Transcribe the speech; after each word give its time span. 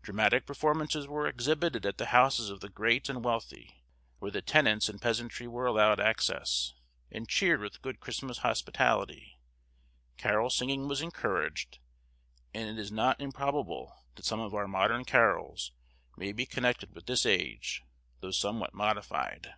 Dramatic 0.00 0.46
performances 0.46 1.06
were 1.06 1.26
exhibited 1.26 1.84
at 1.84 1.98
the 1.98 2.06
houses 2.06 2.48
of 2.48 2.60
the 2.60 2.70
great 2.70 3.10
and 3.10 3.22
wealthy, 3.22 3.84
where 4.20 4.30
the 4.30 4.40
tenants 4.40 4.88
and 4.88 5.02
peasantry 5.02 5.46
were 5.46 5.66
allowed 5.66 6.00
access, 6.00 6.72
and 7.12 7.28
cheered 7.28 7.60
with 7.60 7.82
good 7.82 8.00
Christmas 8.00 8.38
hospitality; 8.38 9.38
carol 10.16 10.48
singing 10.48 10.88
was 10.88 11.02
encouraged, 11.02 11.78
and 12.54 12.70
it 12.70 12.80
is 12.80 12.90
not 12.90 13.20
improbable 13.20 13.94
that 14.14 14.24
some 14.24 14.40
of 14.40 14.54
our 14.54 14.66
modern 14.66 15.04
carols 15.04 15.72
may 16.16 16.32
be 16.32 16.46
connected 16.46 16.94
with 16.94 17.04
this 17.04 17.26
age, 17.26 17.82
though 18.20 18.30
somewhat 18.30 18.72
modified. 18.72 19.56